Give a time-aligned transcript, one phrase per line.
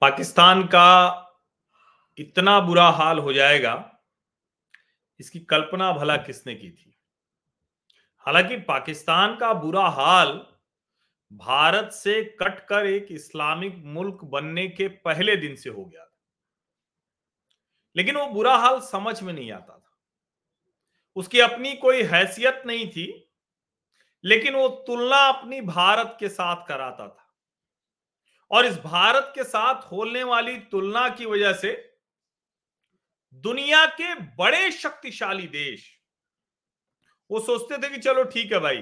[0.00, 1.16] पाकिस्तान का
[2.18, 3.98] इतना बुरा हाल हो जाएगा,
[5.20, 6.98] इसकी कल्पना भला किसने की थी?
[8.18, 10.46] हालाँकि पाकिस्तान का बुरा हाल
[11.32, 16.18] भारत से कटकर एक इस्लामिक मुल्क बनने के पहले दिन से हो गया था।
[17.96, 19.98] लेकिन वो बुरा हाल समझ में नहीं आता था।
[21.16, 23.30] उसकी अपनी कोई हैसियत नहीं थी,
[24.24, 27.19] लेकिन वो तुलना अपनी भारत के साथ कराता था।
[28.50, 31.72] और इस भारत के साथ होने वाली तुलना की वजह से
[33.34, 35.84] दुनिया के बड़े शक्तिशाली देश,
[37.30, 38.76] वो सोचते थे कि चलो ठीक है भाई,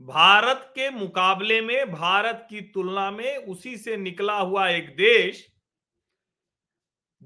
[0.00, 5.46] भारत के मुकाबले में, भारत की तुलना में उसी से निकला हुआ एक देश,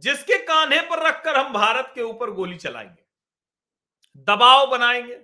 [0.03, 3.03] जिसके कान्हे पर रखकर हम भारत के ऊपर गोली चलाएँगे,
[4.27, 5.21] दबाव बनाएँगे।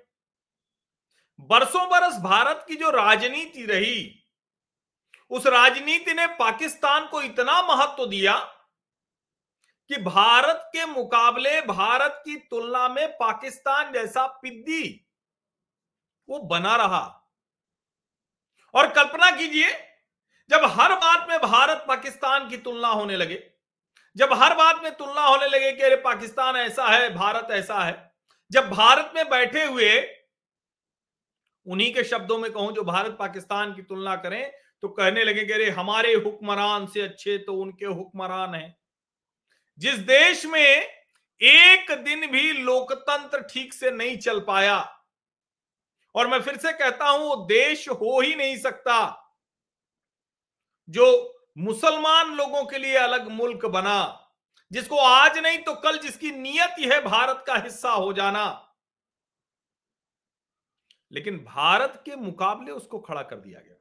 [1.41, 4.26] बरसों बरस भारत की जो राजनीति रही
[5.31, 8.35] उस राजनीति ने पाकिस्तान को इतना महत्व दिया
[9.91, 14.83] कि भारत के मुकाबले भारत की तुलना में पाकिस्तान जैसा पिद्दी
[16.29, 17.05] वो बना रहा।
[18.75, 19.71] और कल्पना कीजिए,
[20.51, 23.43] जब हर बात में भारत पाकिस्तान की तुलना होने लगे,
[24.17, 28.15] जब हर बात में तुलना होने लगे कि अरे पाकिस्तान ऐसा है, भारत ऐसा है,
[28.51, 29.91] जब भारत में बैठे हुए,
[31.67, 35.53] उन्हीं के शब्दों में कहूँ, जो भारत पाकिस्तान की तुलना करें तो कहने लगे कि
[35.53, 38.77] अरे, हमारे हुक्मरान से अच्छे तो उनके हुक्मरान हैं।
[39.79, 40.61] जिस देश में
[41.41, 44.79] एक दिन भी लोकतंत्र ठीक से नहीं चल पाया,
[46.15, 48.99] और मैं फिर से कहता हूँ वो देश हो ही नहीं सकता,
[50.89, 53.99] जो मुसलमान लोगों के लिए अलग मुल्क बना,
[54.71, 58.45] जिसको आज नहीं तो कल जिसकी नियत ही है भारत का हिस्सा हो जाना।
[61.13, 63.76] लेकिन भारत के मुकाबले उसको खड़ा कर दिया गया।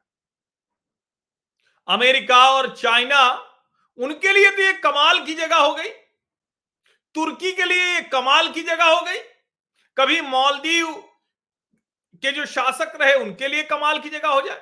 [1.88, 3.52] अमेरिका और चाइना,
[3.98, 5.90] उनके लिए तो एक कमाल की जगह हो गई।
[7.16, 9.18] तुर्की के लिए एक कमाल की जगह हो गई।
[9.98, 10.92] कभी मालदीव
[12.16, 14.62] के जो शासक रहे, उनके लिए कमाल की जगह हो जाए।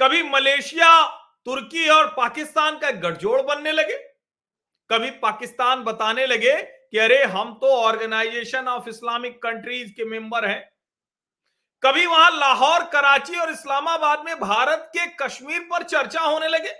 [0.00, 1.06] कभी मलेशिया,
[1.44, 3.96] तुर्की और पाकिस्तान का गठजोड़ बनने लगे।
[4.90, 10.70] कभी पाकिस्तान बताने लगे कि अरे, हम तो ऑर्गेनाइजेशन ऑफ़ इस्लामिक कंट्रीज़ के मेंबर हैं।
[11.82, 16.72] कभी वहाँ लाहौर, कराची और इस्लामाबाद में भारत के कश्मीर पर चर्चा होने लगे?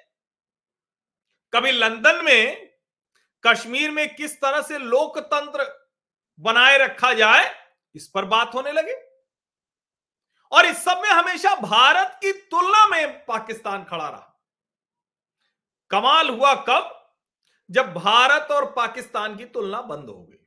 [1.54, 2.70] कभी लंदन में
[3.46, 5.90] कश्मीर में किस तरह से लोकतंत्र
[6.40, 8.94] बनाए रखा जाए, इस पर बात होने लगे?
[10.52, 14.40] और इस सब में हमेशा भारत की तुलना में पाकिस्तान खड़ा रहा।
[15.90, 17.12] कमाल हुआ कब?
[17.70, 20.46] जब भारत और पाकिस्तान की तुलना बंद हो गई।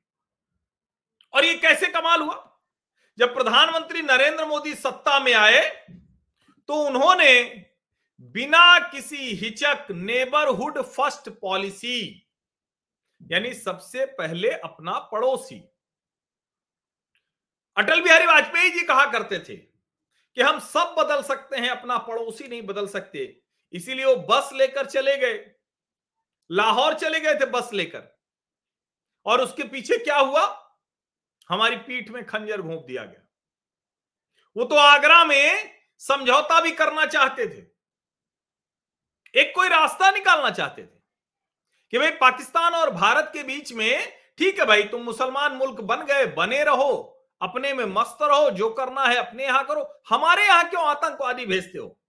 [1.34, 2.53] और ये कैसे कमाल हुआ?
[3.18, 5.86] जब प्रधानमंत्री नरेंद्र मोदी सत्ता में आए
[6.70, 7.44] तो उन्होंने
[8.22, 12.20] बिना किसी हिचक नेबरहुड फ़र्स्ट पॉलिसी
[13.22, 15.70] यानी सबसे पहले अपना पड़ोसी।
[17.78, 22.48] अटल बिहारी वाजपेयी जी कहा करते थे कि हम सब बदल सकते हैं, अपना पड़ोसी
[22.48, 23.42] नहीं बदल सकते।
[23.74, 25.52] इसीलिए वो बस लेकर चले गए।
[26.52, 28.20] लाहौर चले गए थे बस लेकर।
[29.26, 30.63] और उसके पीछे क्या हुआ?
[31.54, 33.28] हमारी पीठ में खंजर घोंप दिया गया।
[34.58, 37.74] वो तो आगरा में समझौता भी करना चाहते थे।
[39.42, 41.02] एक कोई रास्ता निकालना चाहते थे
[41.92, 46.06] कि भाई पाकिस्तान और भारत के बीच में, ठीक है भाई, तुम मुसलमान मुल्क बन
[46.06, 50.70] गए, बने रहो, अपने में मस्त रहो, जो करना है अपने यहाँ करो। हमारे यहाँ
[50.70, 52.00] क्यों आतंकवादी भेजते हो?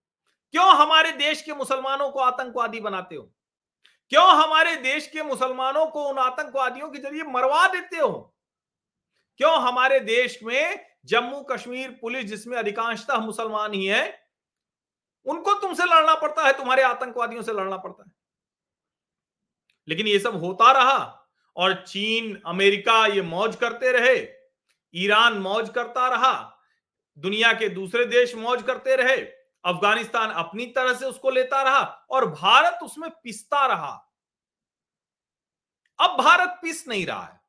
[0.50, 3.22] क्यों हमारे देश के मुसलमानों को आतंकवादी बनाते हो?
[4.08, 8.33] क्यों हमारे देश के मुसलमानों को उन आतंकवादियों के ज़रिए मरवा देते हो?
[9.38, 14.28] क्यों हमारे देश में जम्मू कश्मीर पुलिस, जिसमें अधिकांशतः मुसलमान ही है,
[15.26, 18.12] उनको तुमसे लड़ना पड़ता है, तुम्हारे आतंकवादियों से लड़ना पड़ता है।
[19.88, 24.28] लेकिन ये सब होता रहा, और चीन, अमेरिका ये मौज करते रहे,
[24.94, 26.60] ईरान मौज करता रहा,
[27.18, 29.16] दुनिया के दूसरे देश मौज करते रहे,
[29.64, 34.10] अफ़गानिस्तान अपनी तरह से उसको लेता रहा, और भारत उसमें पिसता रहा।
[36.00, 37.40] अब भारत पिस नहीं रहा है।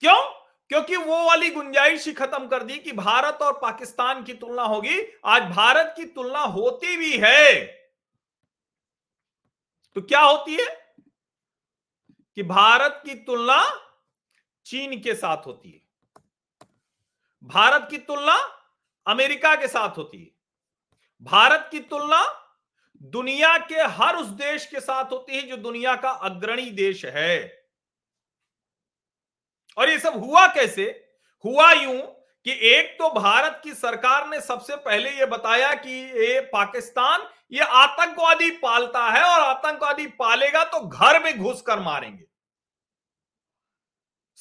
[0.00, 0.41] क्यों?
[0.72, 5.18] क्योंकि वो वाली गुंजाइश ही खत्म कर दी कि भारत और पाकिस्तान की तुलना होगी।
[5.24, 7.64] आज भारत की तुलना होती भी है।
[9.94, 10.94] तो क्या होती है?
[12.34, 13.80] कि भारत की तुलना
[14.66, 15.80] चीन के साथ होती है।
[17.44, 18.66] भारत की तुलना
[19.06, 20.30] अमेरिका के साथ होती है।
[21.22, 22.52] भारत की तुलना
[23.02, 27.61] दुनिया के हर उस देश के साथ होती है जो दुनिया का अग्रणी देश है।
[29.76, 30.84] और ये सब हुआ कैसे?
[31.44, 32.00] हुआ यूँ
[32.46, 37.60] कि एक तो भारत की सरकार ने सबसे पहले यह बताया कि ये पाकिस्तान, ये
[37.60, 42.24] आतंकवादी पालता है और आतंकवादी पालेगा तो घर में घुस कर मारेंगे।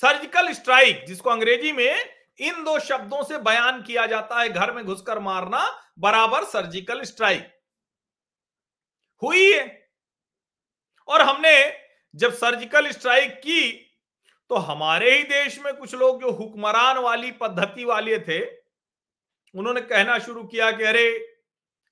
[0.02, 4.84] सर्जिकल स्ट्राइक, जिसको अंग्रेज़ी में इन दो शब्दों से बयान किया जाता है, घर में
[4.86, 5.66] घुसकर मारना,
[6.00, 7.52] बराबर सर्जिकल स्ट्राइक।
[9.22, 9.90] हुई है
[11.08, 11.54] और हमने
[12.14, 13.88] जब सर्जिकल स्ट्राइक की
[14.52, 18.46] तो हमारे ही देश में कुछ लोग जो हुक्मरान वाली पद्धति वाले थे,
[19.56, 21.36] उन्होंने कहना शुरू किया कि अरे,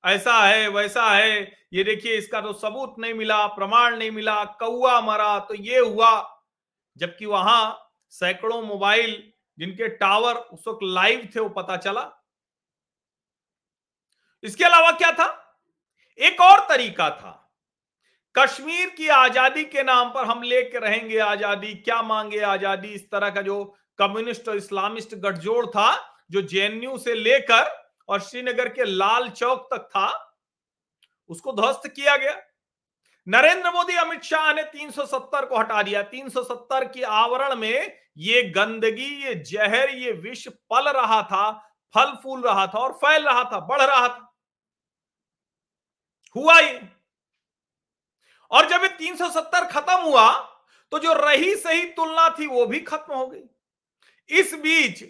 [0.05, 5.01] ऐसा है, वैसा है, ये देखिए, इसका तो सबूत नहीं मिला, प्रमाण नहीं मिला कौआ
[5.01, 6.41] मरा तो ये हुआ।
[6.97, 12.11] जबकि वहाँ सैकड़ों मोबाइल जिनके टावर उस वक्त लाइव थे, वो पता चला।
[14.43, 15.59] इसके अलावा क्या था?
[16.19, 17.48] एक और तरीका था।
[18.35, 22.87] कश्मीर की आज़ादी के नाम पर हम लेके रहेंगे आज़ादी। क्या मांगे आज़ादी?
[22.87, 23.63] इस तरह का जो
[23.99, 25.89] कम्युनिस्ट और इस्लामिस्ट गठजोड़ था,
[26.31, 27.71] जो जेएनयू से लेकर
[28.09, 30.07] और श्रीनगर के लाल चौक तक था,
[31.29, 32.35] उसको ध्वस्त किया गया।
[33.27, 39.09] नरेंद्र मोदी, अमित शाह ने 370 को हटा दिया। 370 की आवरण में ये गंदगी,
[39.25, 41.51] ये जहर, ये विष पल रहा था,
[41.95, 44.33] फल फूल रहा था और फैल रहा था, बढ़ रहा था।
[46.35, 46.79] हुआ ये।
[48.51, 50.31] और जब ये 370 खत्म हुआ
[50.91, 53.43] तो जो रही सही तुलना थी, वो भी खत्म हो गई।
[54.29, 55.03] इस बीच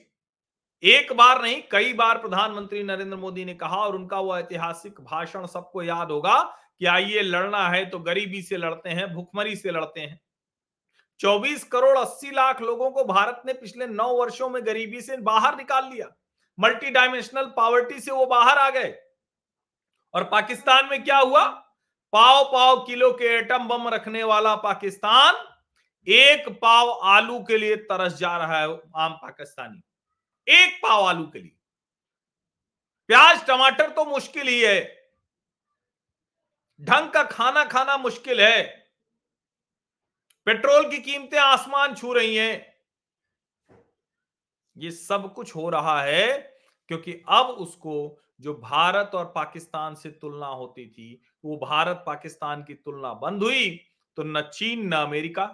[0.84, 5.46] एक बार नहीं, कई बार प्रधानमंत्री नरेंद्र मोदी ने कहा, और उनका वो ऐतिहासिक भाषण
[5.46, 6.42] सबको याद होगा
[6.80, 10.20] कि आइए लड़ना है तो गरीबी से लड़ते हैं, भुखमरी से लड़ते हैं।
[11.20, 15.58] 24 करोड़ 80 लाख लोगों को भारत ने पिछले नौ वर्षों में गरीबी से बाहर
[15.58, 16.08] निकाल लिया।
[16.60, 18.96] मल्टी डायमेंशनल पावर्टी से वो बाहर आ गए।
[20.14, 21.69] और पाकिस्तान में क्या हुआ?
[22.14, 25.36] पाव पाव किलो के एटम बम रखने वाला पाकिस्तान
[26.08, 29.82] एक पाव आलू के लिए तरस जा रहा है आम पाकिस्तानी।
[30.48, 31.56] एक पाव आलू के लिए।
[33.08, 34.80] प्याज, टमाटर तो मुश्किल ही है।
[36.82, 38.64] ढंग का खाना खाना मुश्किल है।
[40.46, 42.80] पेट्रोल की कीमतें आसमान छू रही हैं।
[44.78, 46.28] ये सब कुछ हो रहा है
[46.88, 52.74] क्योंकि अब उसको जो भारत और पाकिस्तान से तुलना होती थी, वो भारत पाकिस्तान की
[52.74, 53.70] तुलना बंद हुई
[54.18, 55.46] तो न चीन, न अमेरिका।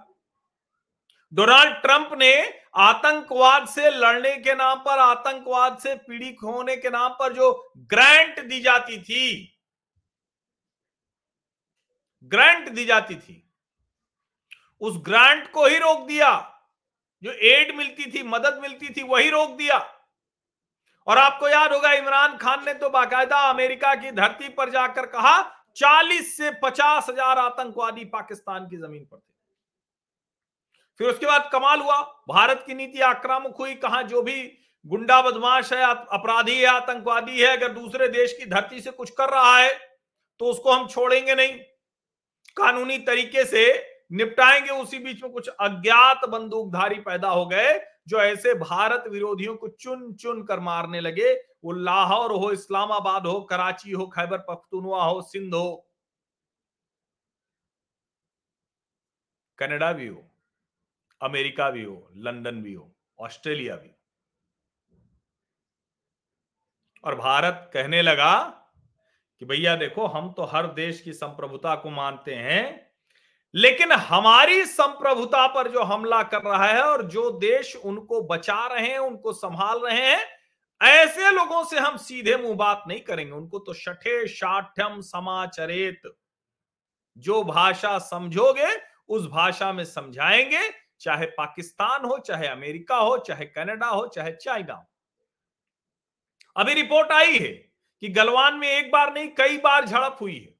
[1.34, 2.34] डोनाल्ड ट्रंप ने
[2.76, 8.40] आतंकवाद से लड़ने के नाम पर, आतंकवाद से पीड़ित होने के नाम पर जो ग्रांट
[8.40, 9.58] दी जाती थी,
[12.24, 13.42] ग्रांट दी जाती थी,
[14.81, 16.31] उस ग्रांट को ही रोक दिया।
[17.24, 19.78] जो एड मिलती थी, मदद मिलती थी, वही रोक दिया।
[21.07, 25.38] और आपको याद होगा, इमरान खान ने तो बाकायदा अमेरिका की धरती पर जाकर कहा
[25.78, 29.34] 40 से पचास हज़ार आतंकवादी पाकिस्तान की ज़मीन पर थे।
[31.00, 34.42] फिर उसके बाद कमाल हुआ, भारत की नीति आक्रामक हुई, कहा, जो भी
[34.86, 39.30] गुंडा बदमाश है अपराधी है, आतंकवादी है, अगर दूसरे देश की धरती से कुछ कर
[39.30, 39.74] रहा है
[40.40, 41.54] तो उसको हम छोड़ेंगे नहीं।
[42.57, 43.62] कानूनी तरीके से
[44.12, 49.68] निपटाएँगे, उसी बीच में कुछ अज्ञात बंदूकधारी पैदा हो गए, जो ऐसे भारत विरोधियों को
[49.68, 55.22] चुन चुन कर मारने लगे। वो लाहौर हो, इस्लामाबाद हो, कराची हो, खैबर पख्तूनवा हो,
[55.22, 55.88] सिंध हो।
[59.59, 60.31] कनाडा भी हो,
[61.21, 63.95] अमेरिका भी हो, लंदन भी हो, ऑस्ट्रेलिया भी।
[67.04, 68.44] और भारत कहने लगा
[69.42, 72.84] कि भैया देखो, हम तो हर देश की संप्रभुता को मानते हैं
[73.56, 78.88] लेकिन हमारी संप्रभुता पर जो हमला कर रहा है और जो देश उनको बचा रहे
[78.88, 80.26] हैं, उनको संभाल रहे हैं,
[80.81, 86.02] ऐसे लोगों से हम सीधे मुँह बात नहीं करेंगे। उनको तो शठे शाठ्यम समाचरेत।
[87.18, 88.78] जो भाषा समझोगे,
[89.09, 90.69] उस भाषा में समझाएँगे,
[91.00, 94.85] चाहे पाकिस्तान हो, चाहे अमेरिका हो, चाहे कनाडा हो, चाहे चाइना हो।
[96.56, 97.71] अभी रिपोर्ट आई है
[98.02, 100.56] कि गलवान में एक बार नहीं, कई बार झड़प हुई है।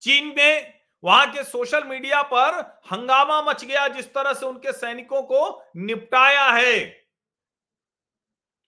[0.00, 2.60] चीन में वहाँ के सोशल मीडिया पर
[2.92, 6.80] हंगामा मच गया जिस तरह से उनके सैनिकों को निपटाया है।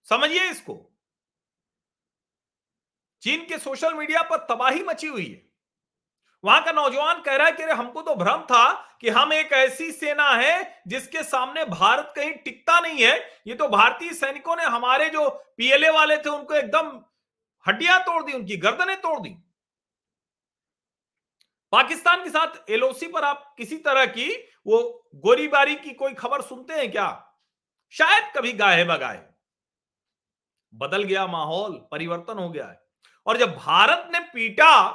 [0.06, 0.74] समझिए इसको।
[3.22, 5.42] चीन के सोशल मीडिया पर तबाही मची हुई है।
[6.44, 9.52] वहाँ का नौजवान कह रहा है कि अरे हमको तो भ्रम था कि हम एक
[9.52, 14.64] ऐसी सेना है जिसके सामने भारत कहीं टिकता नहीं है। ये तो भारतीय सैनिकों ने
[14.64, 17.00] हमारे जो पीएलए वाले थे उनको एकदम
[17.66, 19.36] हड्डियाँ तोड़ दी, उनकी गर्दनें तोड़ दी।
[21.74, 24.30] पाकिस्तान के साथ एलओसी पर आप किसी तरह की
[24.66, 27.34] वो गोलीबारी की कोई खबर सुनते हैं क्या?
[27.90, 29.30] शायद कभी गाहे बगाए
[30.74, 32.80] बदल गया माहौल, परिवर्तन हो गया है।
[33.26, 34.90] और जब भारत ने पीटा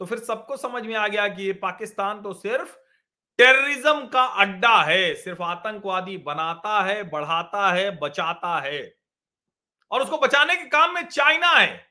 [0.00, 2.76] तो फिर सबको समझ में आ गया कि ये पाकिस्तान तो सिर्फ़
[3.38, 8.96] टेररिज्म का अड्डा है, सिर्फ़ आतंकवादी बनाता है, बढ़ाता है, बचाता है।
[9.90, 11.85] और उसको बचाने के काम में चाइना है।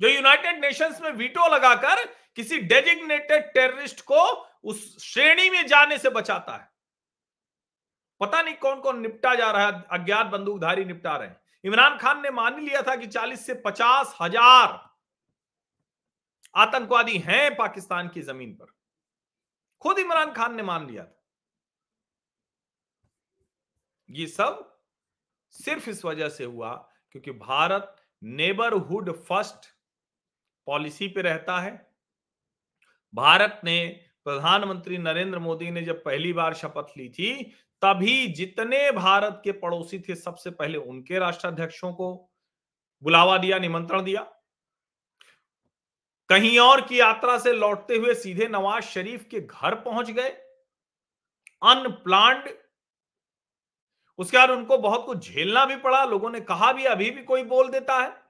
[0.00, 2.04] जो यूनाइटेड नेशंस में वीटो लगाकर
[2.36, 4.22] किसी डेजिग्नेटेड टेररिस्ट को
[4.64, 6.72] उस श्रेणी में जाने से बचाता है।
[8.20, 12.22] पता नहीं कौन कौन निपटा जा रहा है, अज्ञात बंदूकधारी निपटा रहे हैं। इमरान खान
[12.22, 14.80] ने मान लिया था कि 40 से पचास हज़ार
[16.54, 18.66] आतंकवादी हैं पाकिस्तान की ज़मीन पर।
[19.82, 21.20] खुद इमरान खान ने मान लिया था।
[24.08, 24.70] ये सब
[25.54, 26.74] सिर्फ़ इस वजह से हुआ
[27.12, 29.73] क्योंकि भारत नेबरहुड फ़र्स्ट
[30.66, 31.90] पॉलिसी पे रहता है।
[33.14, 37.44] भारत ने प्रधानमंत्री नरेंद्र मोदी ने जब पहली बार शपथ ली थी,
[37.82, 42.30] तभी जितने भारत के पड़ोसी थे, सबसे पहले उनके राष्ट्राध्यक्षों को
[43.02, 44.22] बुलावा दिया, निमंत्रण दिया।
[46.28, 50.28] कहीं और की यात्रा से लौटते हुए सीधे नवाज़ शरीफ के घर पहुँच गए।
[51.62, 52.48] अनप्लान्ड।
[54.18, 57.42] उसके बाद उनको बहुत कुछ झेलना भी पड़ा, लोगों ने कहा भी, अभी भी कोई
[57.42, 58.23] बोल देता है।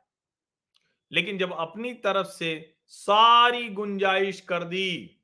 [1.13, 5.21] लेकिन जब अपनी तरफ़ से सारी गुंजाइश कर दी,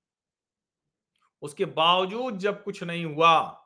[1.42, 3.56] उसके बावजूद जब कुछ नहीं हुआ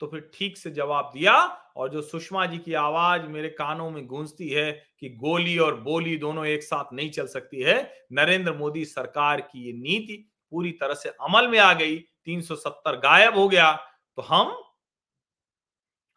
[0.00, 1.34] तो फिर ठीक से जवाब दिया
[1.76, 6.16] और जो सुषमा जी की आवाज़ मेरे कानों में गूंजती है कि गोली और बोली
[6.16, 10.94] दोनों एक साथ नहीं चल सकती है, नरेंद्र मोदी सरकार की ये नीति पूरी तरह
[10.94, 13.72] से अमल में आ गई 370 गायब हो गया
[14.16, 14.62] तो हम,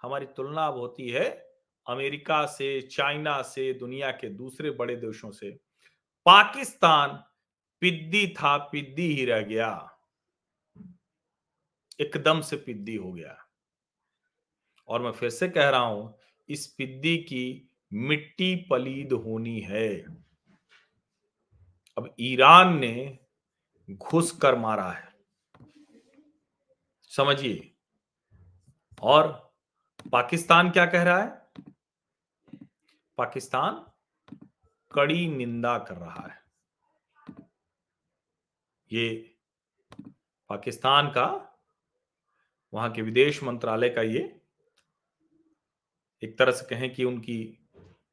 [0.01, 1.49] हमारी तुलना अब होती है
[1.89, 5.51] अमेरिका से, चाइना से, दुनिया के दूसरे बड़े देशों से।
[6.25, 7.24] पाकिस्तान
[7.81, 10.00] पिद्दी था, पिद्दी ही रह गया।
[12.00, 13.46] एकदम से पिद्दी हो गया।
[14.88, 16.19] और मैं फिर से कह रहा हूँ,
[16.50, 19.96] इस पिद्दी की मिट्टी पलीद होनी है।
[21.98, 23.19] अब ईरान ने
[23.91, 25.15] घुस कर मारा है।
[27.03, 27.74] समझिए।
[29.01, 29.53] और
[30.12, 31.38] पाकिस्तान क्या कह रहा है?
[33.20, 33.86] पाकिस्तान
[34.92, 36.38] कड़ी निंदा कर रहा है।
[38.92, 39.36] ये
[40.50, 41.26] पाकिस्तान का,
[42.74, 44.22] वहाँ के विदेश मंत्रालय का ये
[46.24, 47.38] एक तरह से कहें कि उनकी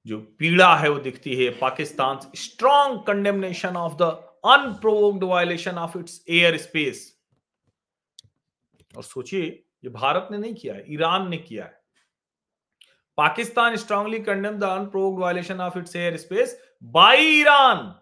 [0.07, 4.03] जो पीड़ा है वो दिखती है। Pakistan strong condemnation of the
[4.45, 6.25] unprovoked violation of its
[6.57, 7.01] airspace
[8.97, 9.47] और सोचिए,
[9.85, 11.86] ये भारत ने नहीं किया है, ईरान ने किया है।
[13.17, 17.95] Pakistan strongly condemned the unprovoked violation of its airspace by Iran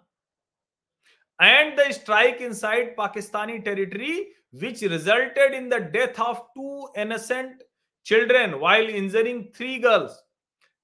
[1.40, 7.62] and the strike inside Pakistani territory, which resulted in the death of two innocent
[8.04, 10.22] children while injuring three girls.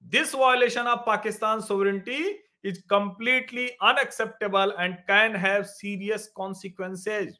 [0.01, 7.39] This violation of Pakistan's sovereignty is completely unacceptable and can have serious consequences.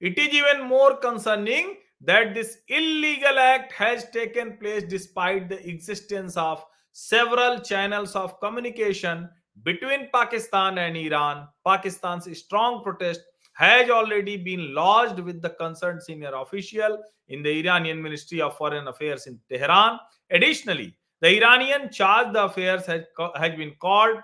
[0.00, 6.36] It is even more concerning that this illegal act has taken place despite the existence
[6.36, 9.28] of several channels of communication
[9.62, 11.46] between Pakistan and Iran.
[11.64, 13.20] Pakistan's strong protest
[13.54, 18.88] has already been lodged with the concerned senior official in the Iranian Ministry of Foreign
[18.88, 19.98] Affairs in Tehran.
[20.30, 23.02] Additionally, the Iranian charge d'affaires has,
[23.36, 24.16] has been called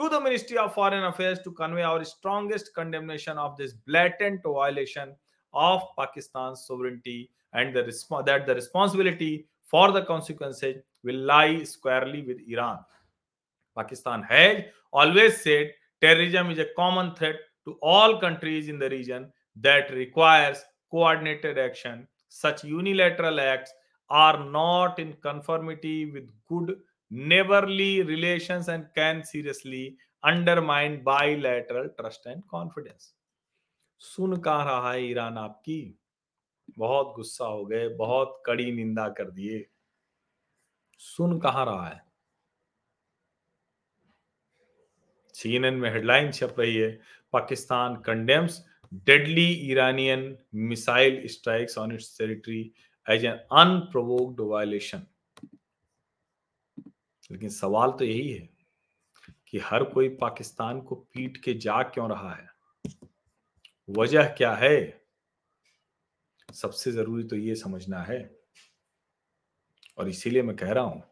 [0.00, 5.14] to the Ministry of Foreign Affairs to convey our strongest condemnation of this blatant violation
[5.54, 12.22] of Pakistan's sovereignty and the resp- that the responsibility for the consequences will lie squarely
[12.22, 12.78] with Iran.
[13.76, 19.32] Pakistan has always said terrorism is a common threat to all countries in the region
[19.56, 22.06] that requires coordinated action.
[22.28, 23.72] Such unilateral acts
[24.10, 26.76] are not in conformity with good
[27.10, 33.12] neighborly relations and can seriously undermine bilateral trust and confidence.
[33.98, 35.98] सुन कहा रहा है Iran आपकी।
[36.78, 39.66] बहुत गुस्सा हो गए, बहुत कड़ी निंदा कर दिए।
[40.98, 42.04] सुन कहा रहा है?
[45.34, 47.00] सीएनएन में हेडलाइन छप रही है।
[47.32, 52.72] Pakistan condemns deadly Iranian missile strikes on its territory
[53.10, 55.06] as an unprovoked violation.
[57.32, 58.48] लेकिन सवाल तो यही है
[59.48, 62.53] कि हर कोई पाकिस्तान को पीट के जा क्यों रहा है?
[63.88, 65.02] वजह क्या है?
[66.52, 68.18] सबसे ज़रूरी तो ये समझना है
[69.98, 71.02] और इसीलिए मैं कह रहा हूँ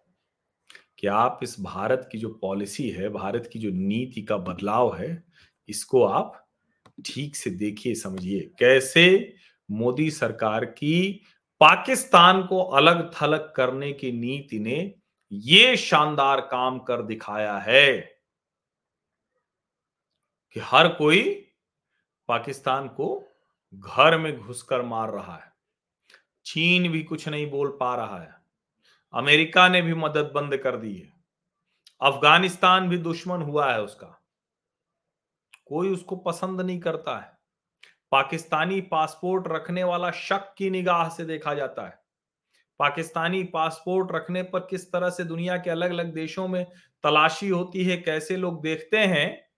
[0.99, 5.25] कि आप इस भारत की जो पॉलिसी है, भारत की जो नीति का बदलाव है,
[5.69, 6.38] इसको आप
[7.07, 9.35] ठीक से देखिए, समझिए। कैसे
[9.71, 11.21] मोदी सरकार की
[11.61, 14.95] पाकिस्तान को अलग थलग करने की नीति ने
[15.33, 17.99] ये शानदार काम कर दिखाया है
[20.57, 21.23] कि हर कोई
[22.29, 23.29] पाकिस्तान को
[23.75, 25.52] घर में घुसकर मार रहा है।
[26.45, 28.35] चीन भी कुछ नहीं बोल पा रहा है।
[29.14, 31.12] अमेरिका ने भी मदद बंद कर दी है।
[32.02, 34.23] अफ़गानिस्तान भी दुश्मन हुआ है उसका।
[35.67, 37.38] कोई उसको पसंद नहीं करता है।
[38.12, 42.02] पाकिस्तानी पासपोर्ट रखने वाला शक की निगाह से देखा जाता है।
[42.79, 46.67] पाकिस्तानी पासपोर्ट रखने पर किस तरह से दुनिया के अलग अलग देशों में
[47.02, 49.52] तलाशी होती है, कैसे लोग देखते हैं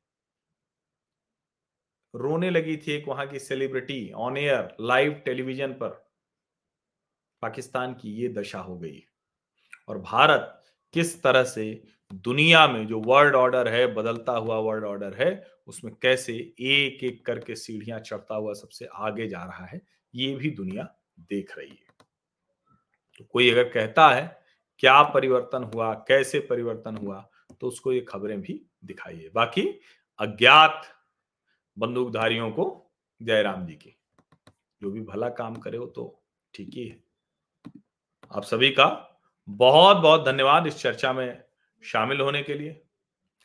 [2.14, 6.10] रोने लगी थी एक वहाँ की celebrity on air live television पर।
[7.42, 9.04] पाकिस्तान की ये दशा हो गई।
[9.88, 15.14] और भारत किस तरह से दुनिया में जो वर्ल्ड ऑर्डर है, बदलता हुआ वर्ल्ड ऑर्डर
[15.14, 19.82] है, उसमें कैसे एक एक करके सीढ़ियाँ चढ़ता हुआ सबसे आगे जा रहा है,
[20.14, 22.06] ये भी दुनिया देख रही है।
[23.18, 24.40] तो कोई अगर कहता है,
[24.78, 27.30] क्या परिवर्तन हुआ, कैसे परिवर्तन हुआ?
[27.60, 29.80] तो उसको ये खबरें भी दिखाइए। बाकी
[30.18, 30.93] अज्ञात
[31.78, 33.96] बंदूकधारियों को जयराम जी की।
[34.82, 36.22] जो भी भला काम करे हो तो
[36.54, 37.02] ठीक ही है।
[38.34, 38.86] आप सभी का
[39.48, 41.44] बहुत बहुत धन्यवाद इस चर्चा में
[41.82, 42.80] शामिल होने के लिए।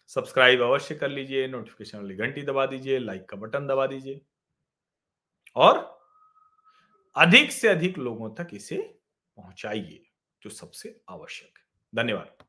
[0.07, 4.21] सब्सक्राइब अवश्य कर लीजिए, नोटिफिकेशन वाली घंटी दबा दीजिए, लाइक का बटन दबा दीजिए।
[5.55, 6.00] और
[7.15, 8.77] अधिक से अधिक लोगों तक इसे
[9.38, 10.05] पहुंचाइए,
[10.41, 11.59] जो सबसे आवश्यक
[11.95, 12.45] धन्यवाद।